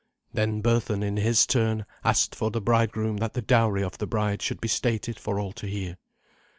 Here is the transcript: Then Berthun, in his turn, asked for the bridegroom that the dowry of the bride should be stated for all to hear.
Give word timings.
Then 0.33 0.63
Berthun, 0.63 1.03
in 1.03 1.17
his 1.17 1.45
turn, 1.45 1.85
asked 2.03 2.33
for 2.33 2.49
the 2.49 2.59
bridegroom 2.59 3.17
that 3.17 3.33
the 3.33 3.41
dowry 3.43 3.83
of 3.83 3.99
the 3.99 4.07
bride 4.07 4.41
should 4.41 4.59
be 4.59 4.67
stated 4.67 5.19
for 5.19 5.39
all 5.39 5.53
to 5.53 5.67
hear. 5.67 5.99